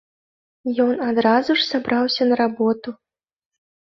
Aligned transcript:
Ён 0.85 1.03
адразу 1.09 1.51
ж 1.59 1.65
сабраўся 1.71 2.23
на 2.31 2.35
работу. 2.43 2.89